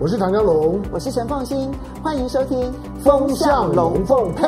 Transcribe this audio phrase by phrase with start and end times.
[0.00, 1.68] 我是唐家龙，我是陈凤新，
[2.04, 2.56] 欢迎收听
[3.00, 4.46] 《风向龙凤配》。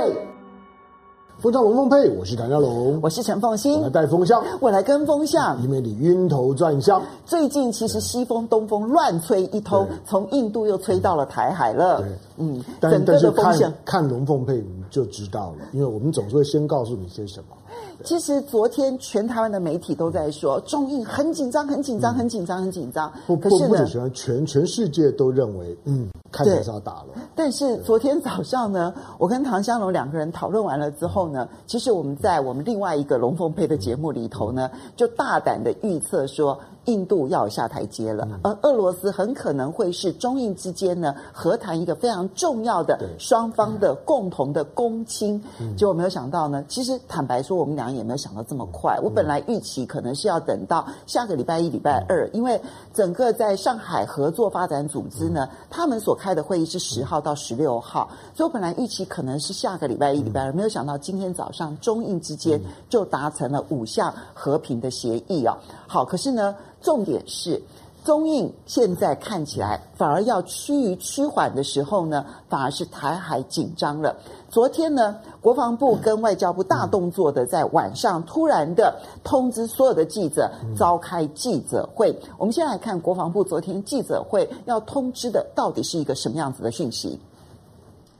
[1.40, 7.02] 风向龙凤配，我是唐家龙，我是陈凤新，我来带风向，我来跟风向，以免你晕头转向。
[7.26, 11.98] 最近其实西风、东风乱吹一通，从印度又吹到了台海了。
[11.98, 17.56] 对，嗯，但整个的风向看看龙凤配你就知道了，因为我们总是会先告诉你些什么。
[18.02, 23.12] 其实昨天全台湾的媒体都在说中印很紧张，很紧张，很紧张，很紧张。
[23.26, 27.08] 不不不只是全全世界都认为，嗯，看起来是要打了。
[27.36, 36.58] 但是昨天早上呢，我跟唐香龙两个人讨论完了之后呢，其实我们在我们另外一个龙凤配的节目里头呢，就大胆的预测说。
[36.90, 45.40] 印度要下台阶了，而俄罗斯很可能会是中印之间呢和谈一个非常重要的双方的共同的公亲。
[45.76, 48.98] 结果没有想到呢，其实坦白说，我们两个也没有想到这么快。
[49.00, 52.60] 我本来预期可能是要等到下个礼拜一、礼拜二，因为
[52.92, 65.56] 整个在上海合作发展组织呢，他们所开的会议是十号到十六号，所以我本来预期可能是下个礼拜一、礼拜二，没有想到今天早上中印之间就达成了五项和平的协议啊。
[65.86, 66.56] 好，可是呢。
[66.82, 67.62] 重点是，
[68.04, 74.16] 中印现在看起来反而要趋于趋缓的时候呢，反而是台海紧张了。
[74.48, 82.18] 昨天呢，国防部跟外交部大动作的在晚上突然的通知所有的记者召开记者会。
[82.38, 87.20] 我们先来看国防部昨天记者会要通知的到底是一个什么样子的讯息。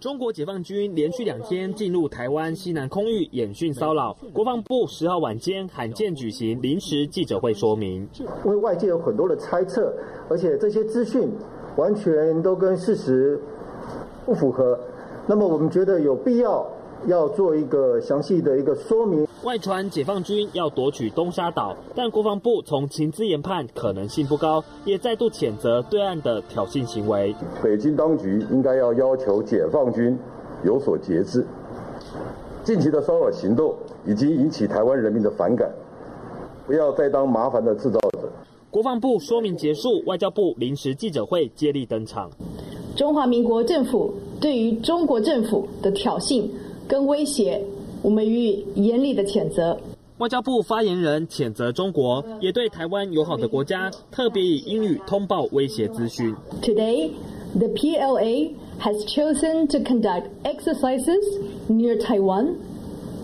[0.01, 8.09] 中国解放军连续两天进入台湾西南空域演训骚扰，国防部十号晚间罕见举行临时记者会说明。
[8.19, 9.93] 因为外界有很多的猜测，
[10.31, 11.31] 而且这些资讯
[11.77, 13.39] 完全都跟事实
[14.25, 14.81] 不符合，
[15.27, 16.67] 那么我们觉得有必要。
[17.07, 19.27] 要做一个详细的一个说明。
[19.43, 27.35] 外传解放军要夺取东沙岛，但国防部从情资研判可能性不高，也再度谴责对岸的挑衅行为。
[27.63, 30.15] 北京当局应该要要求解放军
[30.63, 31.47] 有所节制。
[32.63, 33.75] 近期的骚扰行动
[34.07, 35.71] 已经引起台湾人民的反感，
[36.67, 38.31] 不要再当麻烦的制造者。
[38.71, 42.31] 国防部说明结束，外交部临时记者会接力登场。
[42.95, 46.47] 中华民国政府对于中国政府的挑衅。
[46.91, 47.65] 跟威胁，
[48.03, 49.79] 我们予以严厉的谴责。
[50.19, 56.35] 外交部发言人谴责中国，也对台湾友好的国家特别以英语通报威胁资讯。
[56.61, 57.11] Today,
[57.59, 61.25] the PLA has chosen to conduct exercises
[61.69, 62.57] near Taiwan.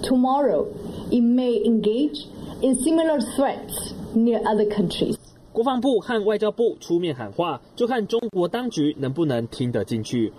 [0.02, 0.66] Tomorrow,
[1.10, 2.26] it may engage
[2.62, 5.16] in similar threats near other countries.
[5.52, 10.32] 国防部和外交部出面喊话，就看中国当局能不能听得进去。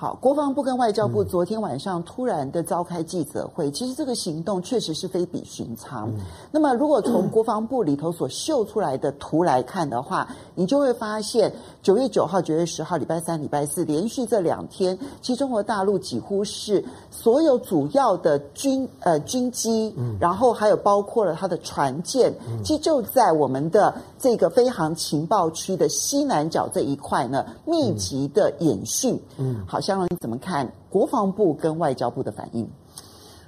[0.00, 6.08] 好，国防部跟外交部昨天晚上突然的召开记者会，其实这个行动确实是非比寻常。
[6.52, 22.32] 那么，如果从 国防部里头所秀出来的图来看的话，你就会发现，九月九号、九月十号，礼拜三、礼拜四连续这两天，其实中国大陆几乎是所有主要的军呃军机，然后还有包括了它的船舰，
[22.62, 29.18] 其实就在我们的这个飞航情报区的西南角这一块呢，密集的演训。
[29.36, 29.80] 嗯，好。
[29.80, 32.68] 湘龙，你怎么看国防部跟外交部的反应？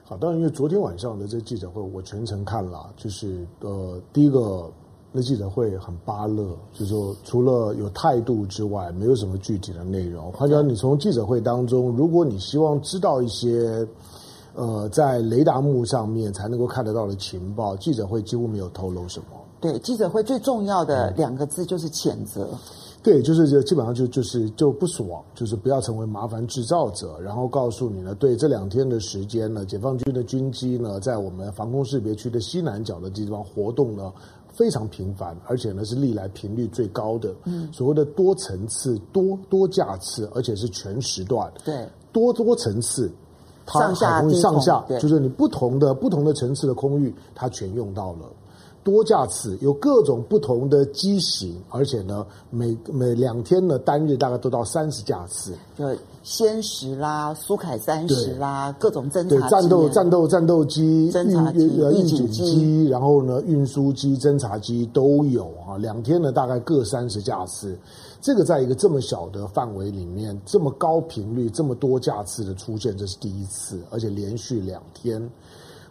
[0.05, 4.71] 好，当然，因为昨天晚上的这个记者会，我全程看了，就是呃，第一个
[5.13, 10.31] 那记者会很巴乐，就是说除了有态度之外，没有什么具体的内容。
[10.33, 13.87] 换句话说，你从记者会当中，如果你希望知道一些
[14.55, 19.27] 呃在雷达幕上面才能够看得到的情报，记者会几乎没有透露什么。
[19.61, 22.49] 对，记者会最重要的两个字就是谴责。
[23.03, 27.19] 对，就是就基本上就就是就不爽，就是不要成为麻烦制造者。
[27.19, 34.13] 然后告诉你呢，对这两天的时间呢，解放军的军机呢，在我们防空识别区的西南角的地方活动呢，
[34.53, 37.35] 非常频繁，而且呢是历来频率最高的。
[37.45, 41.51] 嗯，所谓的多层次、多多架次，而且是全时段。
[41.65, 43.11] 对，多多层次，
[43.65, 48.31] 它上下上下，就是你不同的不同的层次的空域，它全用到了。
[48.83, 55.55] 多架次有各种不同的机型，而且呢，每每两天呢，单日大概都到三十架次。
[55.77, 55.85] 就
[56.25, 65.77] 歼十啦，苏凯三十啦，各种侦察战斗战斗战斗机、侦察机、预警机，然后呢，运输机、侦察机都有啊。
[65.79, 67.77] 两天呢，大概各三十架次。
[68.23, 75.27] 这个在一个这么小的范围里面，这么高频率、这么多架次的出现，这是第一次，而且连续两天。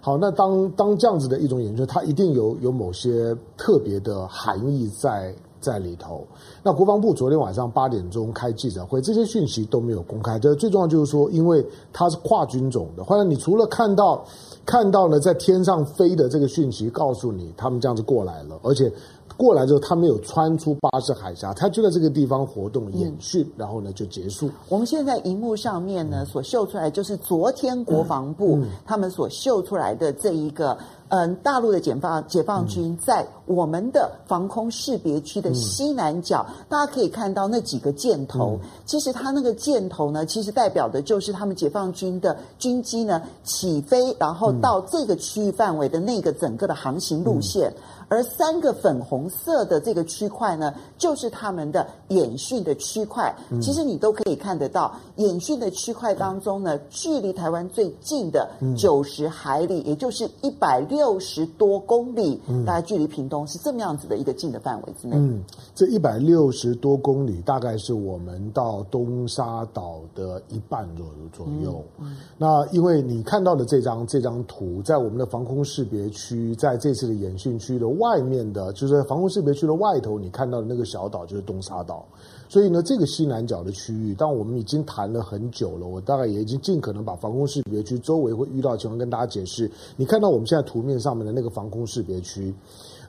[0.02, 6.26] 好，那当当这样子的一种研究，它一定有有某些特别的含义在在里头。
[6.64, 10.40] 那国防部昨天晚上八点钟开记者会，这些讯息都没有公开。
[10.40, 14.24] 这最重要就是说，因为它是跨军种的，或者你除了看到
[14.70, 18.92] 看到了在天上飞的这个讯息，告诉你他们这样子过来了，而且
[19.36, 24.48] 过来之后，他没有穿出巴士海峡，他就在这个地方活动演训，然后呢就结束。
[24.68, 30.78] 我们现在荧幕上面呢所秀出来，就是昨天国防部他们所秀出来的这一个。
[31.10, 38.60] 嗯，大陆的解放解放军在我们的防空识别区的西南角，嗯、大家可以看到那几个箭头。
[38.62, 47.74] 嗯、其实它那个箭头呢，其实代表的就是他们解放军的军机呢起飞，然后到这个区域范围的那个整个的航行路线。
[48.10, 53.34] 而三个粉红色的这个区块呢，就是他们的演训的区块。
[53.62, 65.16] 其实你都可以看得到，演训的区块当中呢，距离台湾最近的九十海里，也就是一百六十多公里，大概距离屏东是这么样子的一个近的范围之内。
[65.16, 65.44] 嗯，
[65.76, 71.84] 这一百六十多公里，大概是我们到东沙岛的一半左右左右。
[72.00, 77.88] 嗯，那因为你看到的这张这张图，在我们的防空识别区，在这次的演训区的。
[78.00, 82.04] 外面的，就是在防空识别区的外头，你看到的那个小岛就是东沙岛。
[82.48, 89.70] 所以呢，这个西南角的区域，当我们已经谈了很久了，我大概也已经尽可能把防空识别区周围会遇到的情况跟大家解释。
[89.96, 92.52] 你看到我们现在图面上面的那个防空识别区，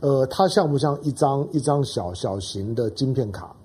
[0.00, 3.56] 呃，它像不像一张一张小小型的晶片卡？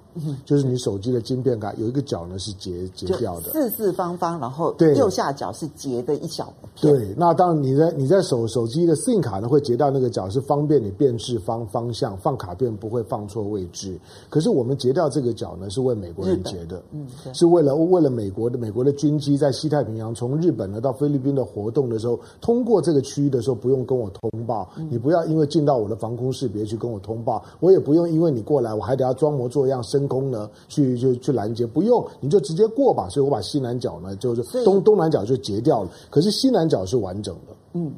[0.46, 6.94] 就是你手机的晶片卡有一个角呢是截截掉的，四四方方，然后右下角是截的一小片。
[6.94, 13.98] 对，那当然你在你在手手机的 SIM 卡呢会截掉那个角，是方便你辨识方方向，放卡片不会放错位置。
[14.30, 33.10] 可是我们截掉这个角呢，是为美国人截的，嗯，是为了为了美国的美国的军机在西太平洋从日本呢到菲律宾的活动的时候，通过这个区域的时候不用跟我通报，嗯、你不要因为进到我的防空识别去跟我通报，我也不用因为你过来我还得要装模作样升空呢，去就去拦截，不用你就直接过吧。
[33.10, 35.90] 所以我把西南角呢，就是东东南角就截掉了。
[36.10, 37.92] 可是西南角是完整的，嗯，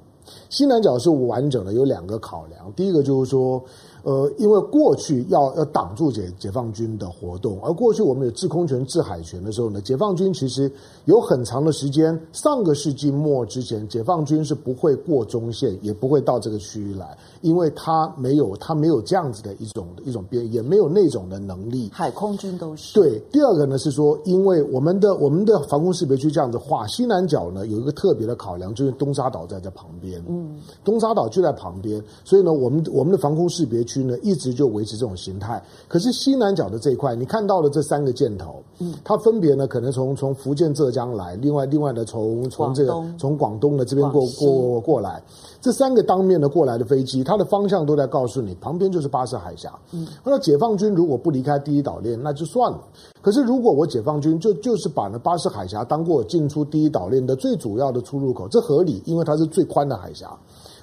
[0.49, 2.71] 西南角是完整的，有两个考量。
[2.73, 3.61] 第一个就是说。
[4.07, 10.71] 呃，因为过去要要挡住解解放军的活动，而过去我们有制空权、制海权的时候呢，解放军其实
[11.03, 21.89] 有很长的时间，上个世纪末之前，解放军是不会过中线，也不会到这个区域来，因为他没有他没有这样子的一种一种边，也没有那种的能力。
[21.91, 22.93] 海空军都是。
[22.93, 30.55] 对，第二个呢是说，因为我们的我们的防空识别区这样子画，西南角呢有一个特别的考量，就是东沙岛在这旁边，嗯，
[30.85, 33.96] 东沙岛就在旁边，所以呢，我们我们的防空识别区。
[34.03, 35.61] 呢，一直就维持这种形态。
[35.87, 45.21] 可是西南角的这一块，你看到了这三个箭头，嗯，它分别呢，可能从从福建、浙江来，另外另外的从从这个从广东的这边过过过来，
[45.61, 49.73] 这三个当面的过来的飞机，它的方向都在告诉你，旁边就是巴士海峡。
[49.91, 52.79] 嗯，那解放军如果不离开第一岛链，那就算了。
[53.21, 60.37] 可是如果我解放军就就是把那巴士海峡当过进出第一岛链的最主要的出入口，这合理，因为它是最宽的海峡。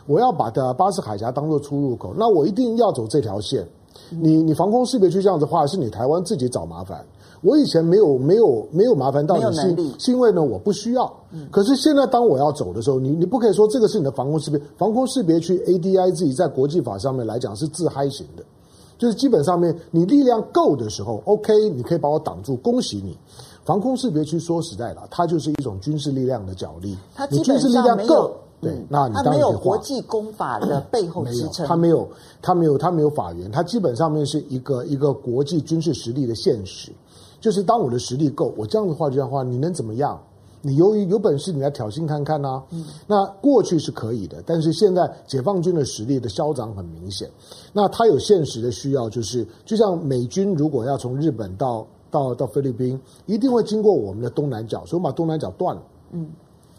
[0.07, 3.67] 我要把的巴士海峡当做出入口，那我一定要走这条线。
[4.11, 7.05] 你你防空识别区这样子画，是你台湾自己找麻烦。
[7.43, 11.13] 我以前没有没有没有麻烦，到底是是因为呢我不需要。
[11.51, 18.43] 可是现在当我要走的时候，你你不可以说这个是你的防空识别防空识别区 ADI 自己在国际法上面来讲是自嗨型的，
[18.99, 23.17] 就是基本上面你力量够的时候，OK，你可以把我挡住，恭喜你。
[23.65, 28.35] 防空识别区说实在的，它就是一种军事力量的角力，它基本上没有。
[28.65, 32.09] 对，那你当然没有国际公法的背后支撑，他没有，
[32.43, 36.91] 他没有，他没有法源，他基本上面是一个一个国际军事实力的现实。
[37.41, 40.19] 就是当我的实力够，我这样子话，这样的话，你能怎么样？
[40.63, 42.63] 你由于有本事，你来挑衅看看呐、啊。
[42.71, 47.29] 嗯，那过去是可以的，但是现在解放军的实力的消长很明显。
[47.71, 55.83] 那他有现实的需要，就是就像美军如果要从日本到到到菲律宾，一定会经过我们的东南角，所以我们把东南角断了。
[56.13, 56.27] 嗯。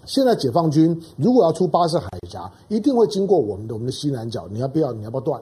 [0.05, 4.47] 现在解放军如果要出巴士海峡，一定会经过我们的我们的西南角。
[4.49, 4.93] 你要不要？
[4.93, 5.41] 你要不要断？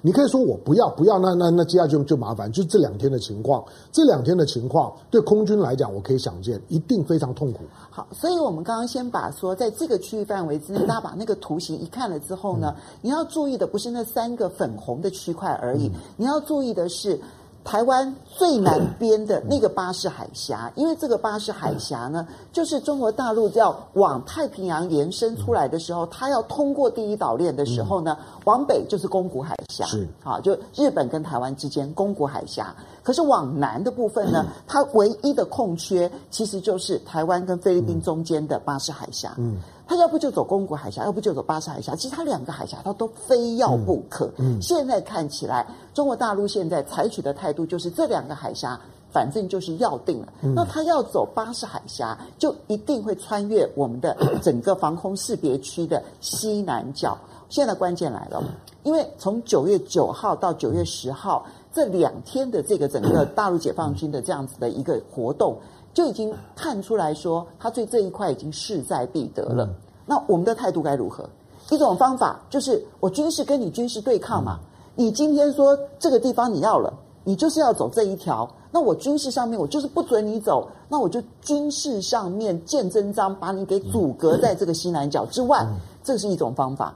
[0.00, 1.18] 你可以说我不要，不要。
[1.18, 2.50] 那那那接下来就就麻烦。
[2.52, 7.64] 就这两天的情况，这两天的情况对空军来讲，我可以想见，一定非常痛苦。
[7.90, 17.20] 好，所以我们刚刚先把说，在这个区域范围之内，大家把那个图形一看了之后呢，嗯、你要注意的不是那三个粉红的区块而已，嗯、你要注意的是。
[17.64, 32.74] 台湾最南边的那个巴士海峡，因为这个巴士海峡呢，就是中国大陆要往太平洋延伸出来的时候，它要通过第一岛链的时候呢，往北就是宫古海峡，是啊，就日本跟台湾之间宫古海峡。
[33.02, 39.34] 可是往南的部分呢，它唯一的空缺其实就是台湾跟菲律宾中间的巴士海峡。
[39.36, 39.58] 嗯。
[39.88, 41.96] 他要不就走公古海峡，要不就走巴士海峡。
[41.96, 44.26] 其实他两个海峡他都非要不可。
[44.36, 48.78] 嗯，嗯，现在看起来，中国大陆现在采取的态度就是这两个海峡，
[49.10, 50.30] 反正就是要定了。
[50.42, 54.14] 嗯，那他要走巴士海峡，就一定会穿越我们的
[54.44, 57.16] 整个防空识别区的西南角。
[57.48, 58.44] 现在关键来了，
[58.82, 65.56] 因为从九月九号到九月十号这两天的这个整个大陆解放军的这样子的一个活动，
[65.98, 69.68] 就已经看出来说，他对这一块已经势在必得了。
[70.06, 71.28] 那我们的态度该如何？
[71.70, 74.60] 一种方法就是我军事跟你军事对抗嘛，
[74.94, 78.48] 你今天说这个地方你要了，你就是要走这一条。
[78.70, 85.66] 那我军事上面我就是不准你走，那我就军事上面见真章，把你给阻隔在这个西南角之外，
[86.04, 86.94] 这是一种方法。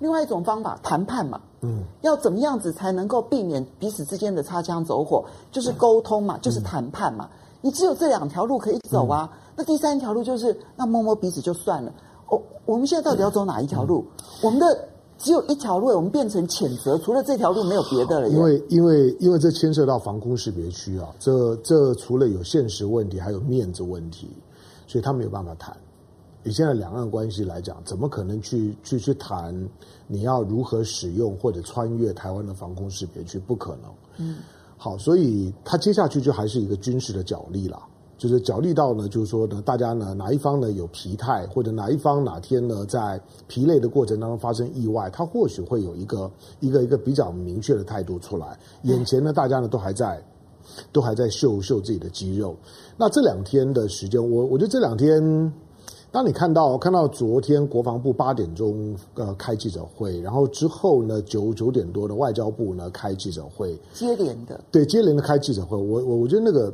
[0.00, 5.24] 另外一种方法，谈判嘛，嗯，要怎么样子才能够避免彼此之间的擦枪走火？
[5.52, 7.28] 就是沟通嘛，就是谈判嘛。
[7.60, 11.92] 你只有这两条路可以走啊，那第三条路就是那摸摸鼻子就算了。
[12.28, 14.04] 我我们现在到底要走哪一条路？
[14.42, 14.86] 我们的。
[15.22, 18.30] 只有一条路，我们变成谴责，除了这条路没有别的了。
[18.30, 24.30] 因为因为因为这牵涉到防空识别区啊，这这除了有现实问题，还有面子问题，
[24.86, 25.76] 所以他没有办法谈。
[26.42, 29.54] 以现在两岸关系来讲，怎么可能去去去谈
[30.06, 33.38] 你要如何使用或者穿越台湾的防空识别区？
[33.38, 33.92] 不可能。
[34.16, 34.36] 嗯，
[34.82, 37.78] 好，所以他接下去就还是一个军事的角力了。
[38.16, 48.58] 就是角力到呢，就是说呢，大家呢哪一方呢有疲态，或者哪一方哪天呢在疲累的过程当中发生意外，他或许会有一个一个一个比较明确的态度出来。
[48.84, 50.18] 眼前呢，大家呢都还在
[50.90, 52.56] 都还在秀秀自己的肌肉。
[52.96, 55.52] 那这两天的时间，我我觉得这两天，
[56.12, 66.72] 当你看到看到昨天国防部八点钟呃开记者会，然后之后呢九九点多的外交部呢开记者会，接连的对接连的开记者会，我我我觉得那个。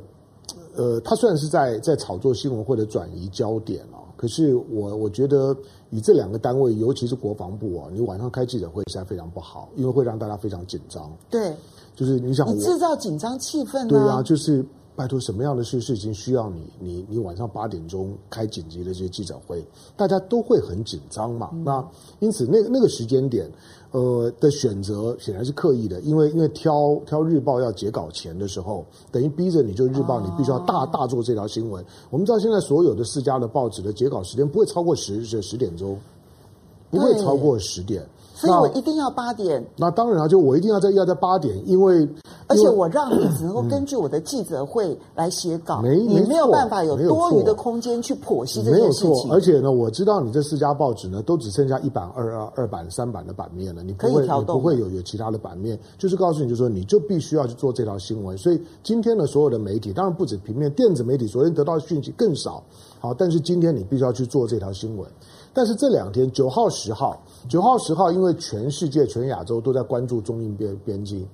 [0.77, 5.57] 呃，他虽然是在在炒作新闻或者转移焦点哦，可是我我觉得
[5.89, 11.11] 以这两个单位，尤其是国防部啊，你晚上开记者会实在非常不好，因为会让大家非常紧张。
[11.31, 11.57] 对，
[11.95, 13.89] 就是你想，你制造紧张气氛啊。
[13.89, 14.63] 对啊，就是
[14.97, 19.65] 拜托什么样的事事情需要你你你晚上八点钟开紧急的这些记者会，
[19.97, 21.51] 大家都会很紧张嘛。
[21.53, 21.89] 嗯、那
[22.19, 23.49] 因此那那个时间点。
[23.93, 31.83] 呃的选择显然是刻意的，因为因为挑挑日报要截稿前的时候，等于逼着你就日报你必须要大大做这条新闻。
[32.11, 35.99] 我们知道现在所有的四家的报纸的截稿时间不会超过十十十点钟，
[36.91, 38.05] 不会超过十点。
[38.35, 39.65] 所以我一定要八点。
[39.79, 42.07] 那当然啊，就我一定要在要在八点，因为
[42.49, 49.09] 而且我让你只能够根据我的记者会来写稿，没你没有办法有多余的空间去剖析这件事情。
[49.11, 58.39] 没有错，而且呢，我知道你这四家报纸呢，都只剩下一版、二二二版、三版的版面了，你不会你不会有有其他的版面，就是告诉你，就是说你就必须要去做这条新闻。
[58.39, 62.63] 所以今天的所有的媒体，当然不止平面，电子媒体昨天得到的讯息更少。
[63.01, 65.09] 好，但是今天你必须要去做这条新闻。
[65.53, 71.27] 但是这两天九号、十号，九号、十号，因为全世界、全亚洲都在关注中印边边境。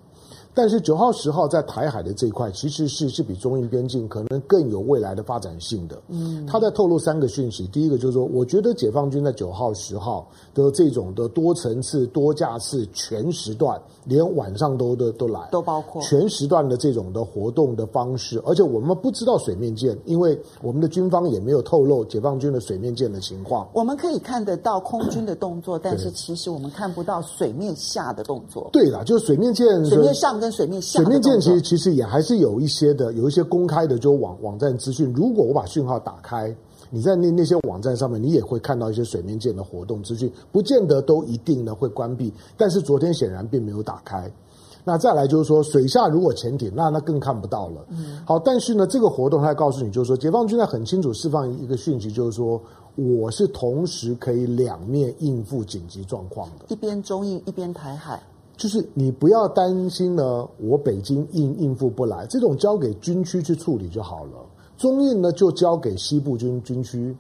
[0.55, 6.01] 但是九号、十号在台海的这一块，其实是是比中印边境可能更有未来的发展性的。
[6.09, 7.67] 嗯，他在透露三个讯息。
[7.69, 18.43] 第一个就是说，我觉得解放军在九号、十号的这种的多层次、多架次、全时段，连晚上都都都来，都包括全时段的这种的活动的方式。
[18.45, 23.67] 而且我们不知道水面舰，因为我们的军方也没有透露解放军的水面舰的情况。
[23.73, 28.69] 我们可以看得到空军的动作， 但是其实我们看不到水面下的动作。
[28.73, 30.33] 对啦，就是水面舰，水面上。
[30.43, 35.13] 跟水面下，水面舰其实其实也还是有一些的，有一些公开的就网网站资讯。
[35.13, 36.53] 如果我把讯号打开，
[36.95, 42.31] 你在那那些网站上面，你也会看到一些水面舰的活动资讯，不见得都一定呢会关闭。
[42.55, 44.31] 但是昨天显然并没有打开。
[44.85, 47.87] 那再来就是说，水下如果潜艇，那那更看不到了。
[47.89, 52.61] 嗯，好，但是呢，这个活动它告诉你，就是说，解放军呢很清楚释放一个讯息，就是说，
[52.97, 58.23] 我是同时可以两面应付紧急状况的，一边中印，一边台海。
[58.57, 64.33] 就是你不要担心呢，我北京应应付不来，这种交给军区去处理就好了。
[64.83, 67.17] 中印呢就交给西部军军区，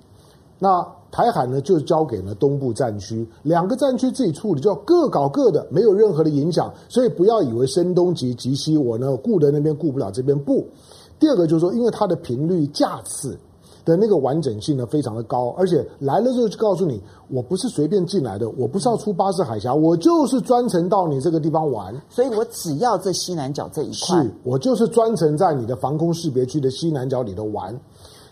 [0.59, 6.75] 那台海呢就交给了东部战区，两个战区自己处理，就各搞各的，没有任何的影响。
[6.88, 10.66] 所以不要以为声东击击西，我呢顾的那边顾不了这边不。
[11.21, 13.38] 第二个就是说，因为它的频率架次。
[13.84, 27.78] 的那个完整性呢，非常的高，而且来了之后就告诉你，我不是随便进来的，我不是要出巴士海峡，我就是专程到你这个地方玩，所以我只要这西南角这一块，是我就是专程在你的防空识别区的西南角里头玩。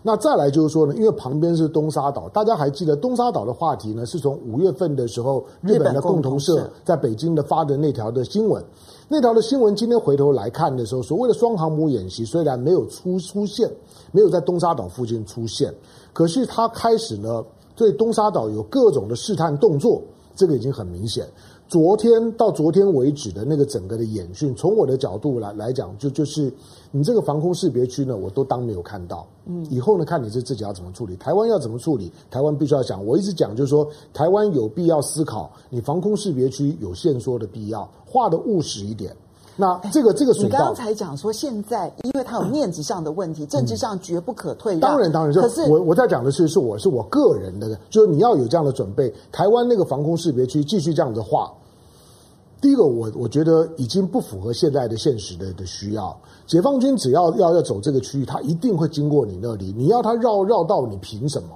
[0.02, 8.64] 那再来就是说呢，因为旁边是东沙岛，大家还记得东沙岛的话题呢，是从五月份的时候日本的共同社在北京的发的那条的新闻，
[9.12, 13.68] 那条的新闻今天回头来看的时候，所谓的双航母演习虽然没有出出现。
[14.12, 15.72] 没有在东沙岛附近出现，
[16.12, 20.00] 可是他开始呢，对东沙岛有各种的试探动作，
[20.34, 21.28] 这个已经很明显。
[21.68, 26.52] 昨天到昨天为止的那个整个的演训，从我的角度来来讲，就就是
[26.92, 29.26] 你这个防空识别区呢，我都当没有看到。
[29.46, 33.04] 嗯，以后呢，看你是自己要怎么处理，台湾要怎么处理，台湾必须要想。
[33.04, 39.14] 我一直讲就是说，台湾有必要思考，你防空识别区有限缩的必要，画的务实一点。
[39.56, 44.80] 那这个这个水，你刚才讲说现在，因为它有面子上的问题，嗯、政治上绝不可退让。
[44.80, 49.12] 当然当然，可是我我在讲的是，是我是我个人的，就是你要有这样的准备。
[49.30, 51.52] 台湾那个防空识别区继续这样子画，
[52.60, 56.14] 第一个我我觉得已经不符合现在的现实的的需要。
[56.46, 61.48] 解放军只要要要走这个区域，他一定会经过你那里，你要他绕绕道，你凭什么？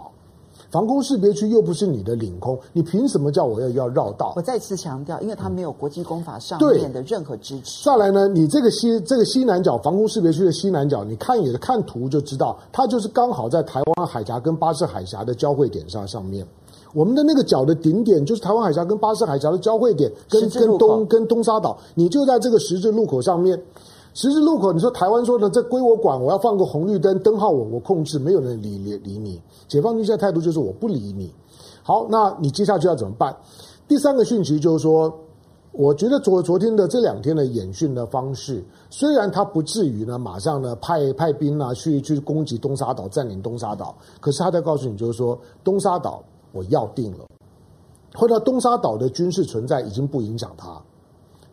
[0.74, 4.32] 防空识别区又不是你的领空，你凭什么叫我要要绕道？
[4.34, 7.84] 我再次强调，因为它没有国际公法上面的任何支持。
[7.84, 16.44] 再来呢，你这个西这个西南角防空识别区的西南角，你看也看图就知道，它就是刚好在台湾海峡跟巴士海峡的交汇点上上面。
[16.92, 23.56] 我们的那个角的顶点就是台湾海峡跟巴士海峡的交汇点，跟跟东跟东沙岛，你就在这个十字路口上面。
[24.14, 29.42] 十字路口，你说台湾说呢，这归我管，我要放个红绿灯，灯号我我控制，没有人理理理你。
[29.66, 31.32] 解放军现在态度就是我不理你。
[31.82, 33.36] 好，那你接下去要怎么办？
[33.88, 35.12] 第三个讯息就是说，
[35.72, 47.26] 我觉得昨昨天的这两天的演训的方式，虽然他不至于呢马上呢派派兵啊去去攻击东沙岛，占领东沙岛，可是他在告诉你就是说，东沙岛我要定了，
[48.14, 50.80] 或者东沙岛的军事存在已经不影响他。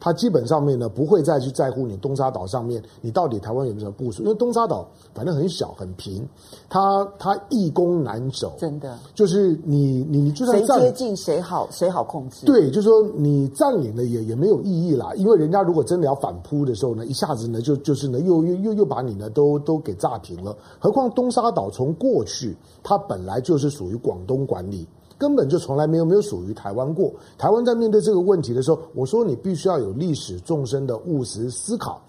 [0.01, 6.27] 他基本上面呢，不会再去在乎你东沙岛上面你到底台湾有没有部署，因为东沙岛反正很小很平，
[6.67, 8.97] 它它易攻难守，真的。
[9.13, 24.87] 就是你你你就算谁接近谁好谁好控制，对，就是说你占领了也也没有意义啦，因为人家如果真的要反扑的时候呢，一下子呢就就是呢又又又又把你呢都都给炸平了，何况东沙岛从过去它本来就是属于广东管理。
[25.21, 27.13] 根本就从来没有没有属于台湾过。
[27.37, 32.01] 台湾在面对这个问题的时候，我说你必须要有历史纵深的务实思考。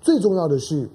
[0.00, 0.88] 最重要的是，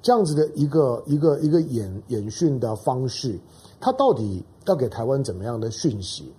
[0.00, 3.38] 这样子的一个一个一个演演训的方式，
[3.78, 6.32] 它到底要给台湾怎么样的讯息？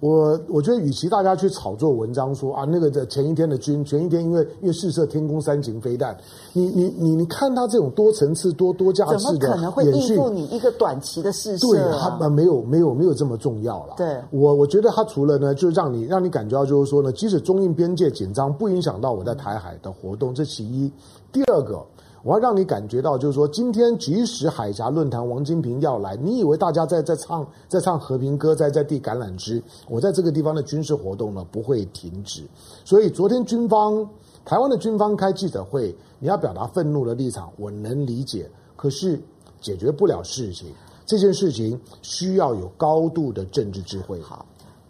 [0.00, 6.16] 我我觉得，与其大家去炒作文章说啊，那个的前一天的军，前一天因为因为试射天宫三型飞弹，
[6.52, 11.66] 你你你你看他这种多层次、多多架次的怎么可能会应付你一个短期的试射？
[11.68, 13.94] 对，他没有没有没有这么重要了。
[13.96, 20.92] 对，我我觉得他除了呢，就让你让你感觉到就是说呢，即使中印边界紧张，不影响到我在台海的活动，这其一。
[21.32, 21.82] 第二个。
[22.26, 32.42] 我要让你感觉到，就是说，今天即使海峡论坛王金平要来，你以为大家在在唱在唱和平歌，在在递橄榄枝，我在这个地方的军事活动呢不会停止。
[32.84, 34.04] 所以昨天军方
[34.44, 39.20] 台湾的军方开记者会，你要表达愤怒的立场，我能理解，可是
[39.60, 40.66] 解决不了事情。
[41.06, 44.20] 这件事情需要有高度的政治智慧。
[44.20, 44.44] 好。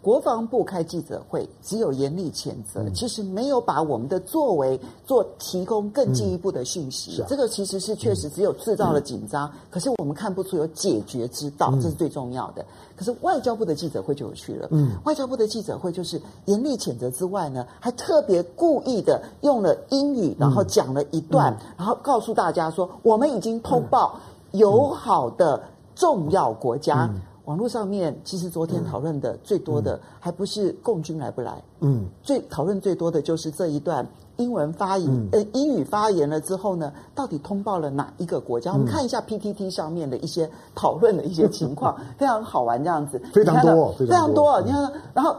[0.07, 7.21] 国防部开记者会，只有严厉谴责，其实没有把我们的作为做提供更进一步的讯息。
[7.27, 12.65] 这个其实是确实只有制造了紧张，可是我们看不出有解决之道，这是最重要的。
[12.95, 24.17] 可是外交部的记者会就有趣了，嗯，外交部的记者会就是严厉谴责之外呢，还特别故意的用了英语，然后讲了一段，然后告诉大家说，我们已经通报
[24.51, 25.61] 友好的
[25.95, 27.13] 重要国家。
[27.47, 34.05] 网络上面其实昨天讨论的最多的还不是共军来不来，嗯，最讨论最多的就是这一段
[34.35, 38.73] 英文发言，呃，英语发言了之后呢，到底通报了哪一个国家？
[38.73, 44.61] 我们看一下 PTT 上面的一些讨论的一些情况， 非常好玩，这样子，非常多，非常多。
[44.63, 45.33] 你看，然后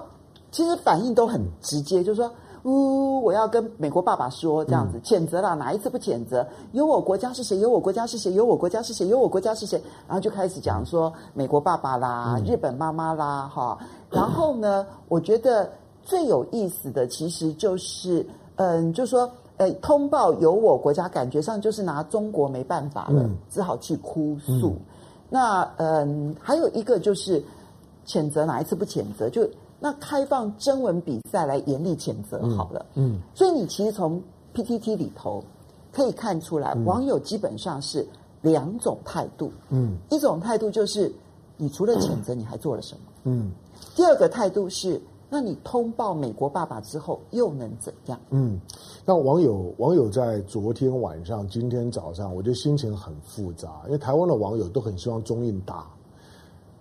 [0.50, 2.32] 其实反应都很直接，就是说。
[2.64, 3.20] 呜！
[3.22, 6.46] 我要跟美国爸爸说这样子，谴责了，哪一次不谴责？
[6.72, 7.58] 有我国家是谁？
[7.58, 8.32] 有我国家是谁？
[8.32, 9.06] 有我国家是谁？
[9.08, 9.80] 有我国家是谁？
[10.06, 13.78] 然后就开始讲说美国爸爸啦，日本妈妈啦，哈。
[14.10, 15.70] 然后呢，我觉得
[16.02, 24.74] 最有意思的其实就是，嗯，就说，哎，通报有我国家，感觉上就是拿中国没办法了，只好去哭诉。
[25.28, 27.42] 那嗯，还有一个就是
[28.06, 29.28] 谴责，哪一次不谴责？
[29.28, 29.46] 就。
[29.80, 34.20] 那开放征文比赛来严厉谴责好了，嗯，嗯，所以你其实从
[34.54, 35.42] PTT 里头
[35.92, 38.06] 可以看出来，嗯、网友基本上是
[38.42, 41.12] 两种态度，嗯，一种态度就是
[41.56, 43.50] 你除了谴责你还做了什么，嗯，
[43.94, 48.18] 第二个态度是，那你通报美国爸爸之后又能怎样？
[48.30, 48.60] 嗯，
[49.04, 55.86] 那网友网友在昨天晚上、今天早上，我觉得心情很复杂，因为台湾的网友都很希望中印打。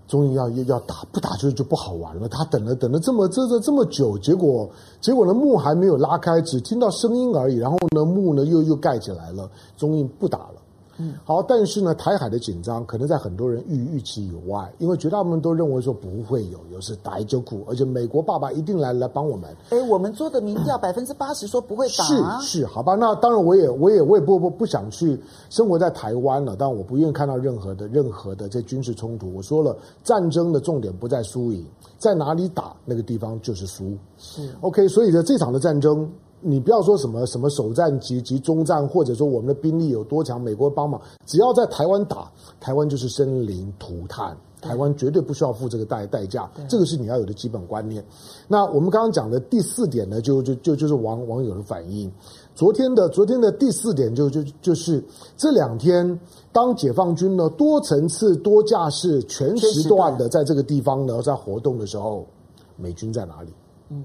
[0.07, 2.27] 终于要要打，不打就就不好玩了。
[2.29, 4.69] 他等了等了这么这这这么久，结果
[5.01, 7.57] 结果呢幕还没有拉开，只听到声音而已。
[7.57, 10.61] 然后呢幕呢又又盖起来了，中印不打了。
[10.99, 19.55] 嗯，好，但是呢，台海的紧张可能在很多人预预期以外，因为绝大部分都认为说不会有，有是台就苦，而且美国爸爸一定来来帮我们。
[19.69, 29.31] 哎，我们做的民调百分之八十说不会打啊，是是，好吧，那当然我也我也我也不不不想去生活在台湾了，但我不愿意看到任何的任何的这军事冲突。
[29.33, 31.65] 我说了，战争的重点不在输赢，
[31.99, 33.95] 在哪里打那个地方就是输。
[34.17, 36.09] 是 OK，所以呢，这场的战争。
[36.39, 48.05] 你不要说什么什么首战及及中战，或者说我们的兵力有多强，美国帮忙，只要在台湾打，台湾就是生灵涂炭，台湾绝对不需要付这个代代价，这个是你要有的基本观念。
[48.47, 52.11] 那我们刚刚讲的第四点呢，就就就就是网网友的反应。
[52.53, 55.03] 昨天的昨天的第四点就就就是
[55.35, 56.19] 这两天，
[56.51, 62.25] 当解放军呢多层次多架式全时段的在这个地方呢在活动的时候，
[62.75, 63.51] 美军在哪里？
[63.89, 64.03] 嗯。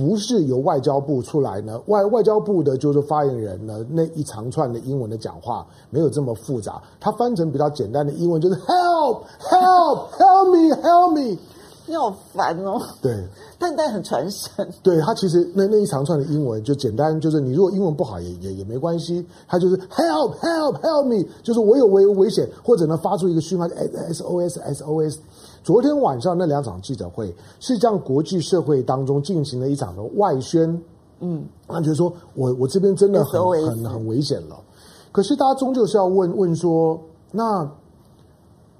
[0.00, 11.36] 不是由外交部出来呢，外外交部的就是发言人呢，那一长串的英文的讲话没有这么复杂，他翻成比较简单的英文就是 help help help me help me，
[11.84, 12.80] 你好烦哦。
[13.02, 13.14] 对，
[13.58, 14.66] 但但很传神。
[14.82, 25.18] 对，他其实那那一长串的英文就简单，就是你如果英文不好也也也没关系，他就是 help help help me，就是我有危危险，或者呢发出一个讯号 SOS SOS。
[25.62, 30.82] 昨天晚上那两场记者会是向国际社会当中进行了一场的外宣，
[31.20, 34.58] 嗯，他觉得说我我这边真的很很很危险了。
[35.12, 36.98] 可是大家终究是要问问说，
[37.30, 37.70] 那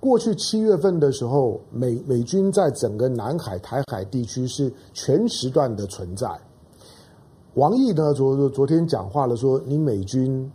[0.00, 6.28] 过去七月份的时候，美美军在整个南海、台海地区是全时段的存在。
[7.54, 10.50] 王毅呢昨昨天讲话了，说你美军。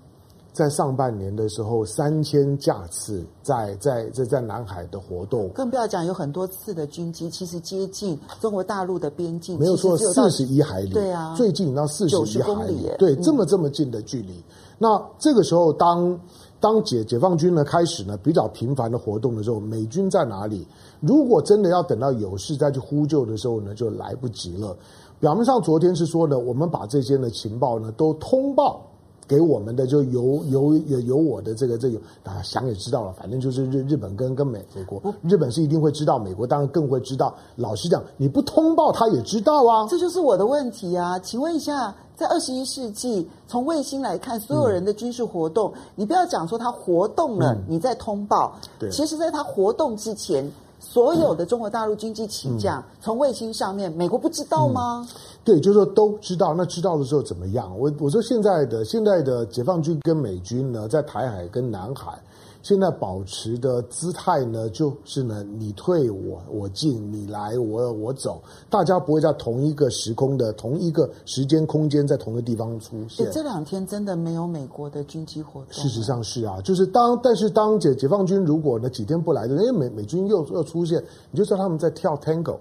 [0.56, 14.32] 在上半年的时候，三千架次在在在在南海的活动，更不要讲有很多次的军机，其实接近中国大陆的边境，没有说，四十一海里，对啊，最近到四十一海里，里对，这么这么近的距离。
[14.32, 14.44] 嗯、
[14.80, 16.18] 那这个时候当，
[16.62, 20.65] 当当解解放军呢开始呢比较频繁的活动的时候，美军在哪里？
[21.02, 24.74] 如果真的要等到有事再去呼救的时候呢，就来不及了。
[25.20, 28.82] 表面上昨天是说呢，我们把这些的情报呢都通报。
[29.28, 37.36] 给我们的就由由由由我的这个这个啊想也知道了，反正就是日日本跟跟美美国，日本是一定会知道，美国当然更会知道。
[37.56, 39.88] 老实讲，你不通报他也知道啊。
[39.90, 41.18] 这就是我的问题啊！
[41.20, 48.56] 请问一下，在二十一世纪，从卫星来看，所有人的军事活动，嗯、你不要讲说他活动了，嗯、你再通报。
[48.78, 50.52] 对，其实在他活动之前。
[50.95, 55.05] 所有的中国大陆军机起降，从卫星上面，美国不知道吗？
[55.05, 56.53] 嗯，对，就是说都知道。
[56.53, 57.77] 那知道的时候怎么样？
[57.77, 62.17] 我我说现在的现在的解放军跟美军呢，在台海跟南海。
[62.65, 73.30] 现在保持的姿态呢，就是呢，你退我我进，你来我我走，大家不会在同一个时空的同一个时间空间在同一个地方出现。
[73.32, 75.71] 这两天真的没有美国的军机活动。
[75.71, 80.99] 事实上是啊，就是当但是当解解放军如果呢几天不来的，因为美美军又又出现，
[81.30, 82.58] 你就知道他们在跳 Tango，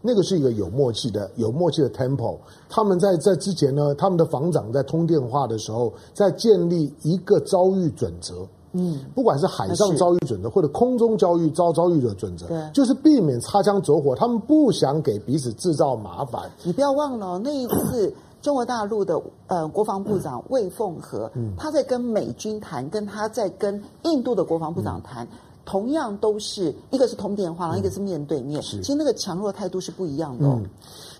[0.00, 2.38] 那个是一个有默契的有默契的 Tempo。
[2.68, 8.46] 他们在在之前呢，他们的防长在通电话的时候，在建立一个遭遇准则。
[8.72, 14.14] 嗯，不管是海上遭遇准则，或者空中遭遇遭遭遇的准则，对，就是避免擦枪走火。
[14.14, 16.50] 他们不想给彼此制造麻烦。
[16.62, 25.30] 你不要忘了，那一次中国大陆的呃国防部长魏凤和，嗯，他在跟美军谈，跟他在跟印度的国防部长谈，嗯，
[25.64, 28.62] 同样都是一个是通电话，然后一个是面对面。
[28.62, 30.58] 是，其实那个强弱态度是不一样的哦。
[30.62, 30.70] 嗯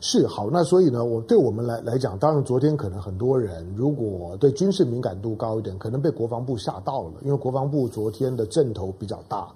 [0.05, 9.47] 是好，那所以呢，我对我们来来讲，当然昨天可能很多人如果对军事敏感度高一点，可能被国防部吓到了，因为国防部昨天的阵头比较大。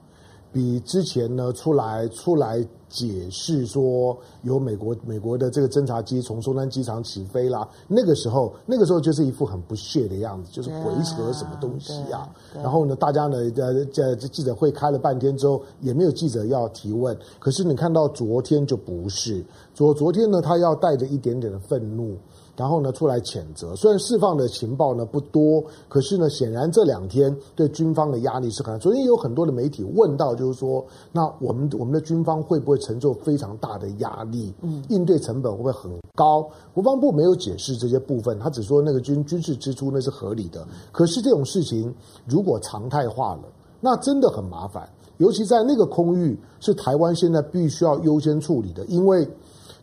[0.57, 12.27] 比之前呢出来出来解释说有美国美国的这个侦察机从松山机场起飞啦，那个时候那个时候就是一副很不屑的样子，就是鬼扯什么东西啊！
[12.55, 17.15] 然后呢，大家呢在在记者会开了半天之后，也没有记者要提问。
[17.39, 22.17] 可是你看到昨天就不是，昨昨天呢，他要带着一点点的愤怒。
[22.57, 23.77] 然后呢，出来谴责。
[23.77, 28.79] 虽然释放的情报呢不多，可是呢，显然这两天对军方的压力是很大。
[28.79, 34.55] 昨天有很多的媒体问到，就是说，那我们我们的军方会不会承受非常大的压力？
[34.63, 36.49] 嗯，应对成本会不会很高？
[36.73, 40.67] 国防部没有解释这些部分，他只说那个军军事支出那是合理的。
[40.93, 41.95] 可是这种事情
[42.27, 43.43] 如果常态化了，
[43.81, 44.89] 那真的很麻烦。
[45.19, 49.29] 尤其在那个空域，是台湾现在必须要优先处理的，因为。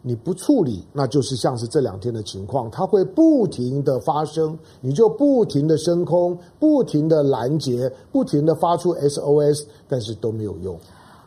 [0.05, 10.77] 你不处理，那就是像是这两天的情况，它会不停的发生，你就不停的升空，不停的拦截，不停的发出 SOS，但是都没有用。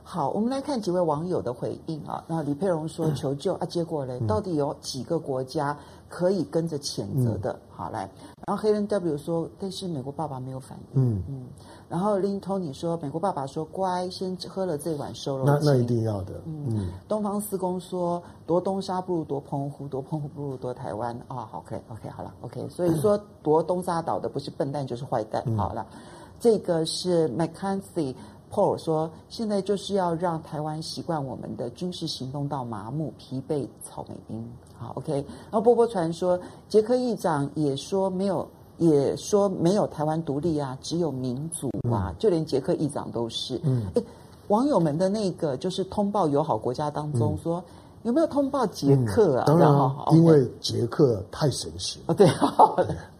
[0.04, 2.22] 好，我们来看几位网友的回应啊。
[2.28, 5.76] 那李佩荣说求救、嗯、啊，结果嘞，到底有几个国家
[6.08, 7.50] 可以跟着谴责的。
[7.52, 8.08] 嗯、好，来，
[8.46, 11.02] 然后黑人 W 说，但是美国爸爸没有反应。
[11.02, 11.46] 嗯嗯。
[11.88, 15.44] 然后 Lin Tony 说，美国爸爸说乖，先喝了这碗瘦肉。
[15.44, 16.34] 那那一定要的。
[16.44, 16.66] 嗯。
[16.70, 21.14] 嗯东方四公说，夺东沙不如夺澎湖，夺澎湖不如夺台湾。
[21.28, 25.42] 啊、哦、OK OK 好了 OK，所以说夺东沙岛的不是笨蛋就是坏蛋。
[25.46, 25.86] 嗯、好了，
[26.40, 28.14] 这个是 McCarthy。
[28.48, 35.14] Paul 说：“现在就是要让台湾习惯我们的军事行动到麻木、疲惫、草莓兵。”好，OK。
[35.14, 43.60] 然后波波传说，捷克议长也说没有，也说没有台湾独立啊，只有民主啊，嗯、就连捷克议长都是。
[43.64, 44.04] 嗯，诶，
[44.48, 47.64] 网友们的那个就是通报友好国家当中说，嗯、
[48.04, 49.44] 有没有通报捷克啊？
[49.46, 49.72] 嗯、当然，
[50.12, 52.12] 因为捷克太神奇了。
[52.12, 52.28] 哦，对。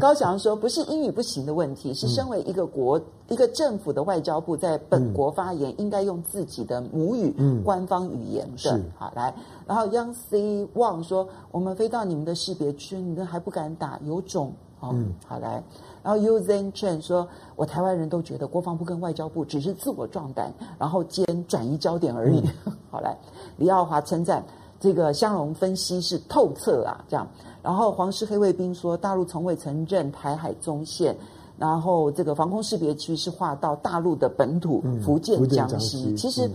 [0.00, 8.58] 高翔说：“不是英语不行的问题，是身为一个国、嗯、一个政府的外交部在本国发言，应该用自己的母语、嗯、官方语言的。
[8.58, 9.32] 是好来，
[9.66, 14.52] 然后 Young C Wang 说：我们飞到你们的识别区，你们还不敢打，有种。
[14.78, 15.62] 好，嗯、好来，
[16.02, 22.40] 然后 Uzen Chen 说：我台湾人都觉得国防部跟外交部只是自我壮胆，然后兼转移焦点而已。
[22.64, 23.14] 嗯、 好来，
[23.58, 24.42] 李耀华称赞
[24.80, 27.28] 这个香龙分析是透彻啊，这样。”
[27.62, 31.16] 然后黄氏黑卫兵说，大陆从未承认台海中线，
[31.58, 36.14] 然后这个防空识别区是划到大陆的本土福建江西。
[36.16, 36.50] 其实，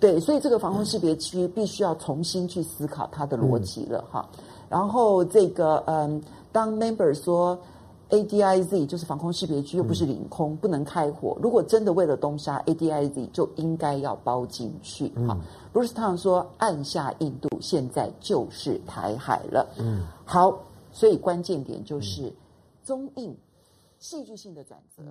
[0.00, 4.26] 对，所以这个防空识别区必须要重新去思考它的逻辑了哈。
[4.68, 7.58] 然后这个嗯，当 member 说
[8.10, 11.36] ADIZ 就是防空识别区，又不是领空，不能开火。
[11.42, 15.38] 如果真的为了东沙，ADIZ 就应该要包进去哈。
[15.72, 19.66] Bruce Tang 说，按下印度，现在就是台海了。
[19.78, 20.06] 嗯。
[20.24, 20.58] 好，
[20.90, 22.32] 所以关键点就是
[22.82, 23.36] 中印
[23.98, 25.02] 戏剧性的转折。